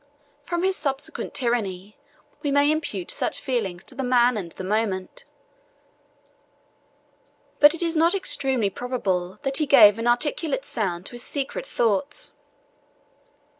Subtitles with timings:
[0.45, 1.95] From his subsequent tyranny
[2.41, 5.25] we may impute such feelings to the man and the moment;
[7.59, 11.67] but it is not extremely probable that he gave an articulate sound to his secret
[11.67, 12.33] thoughts.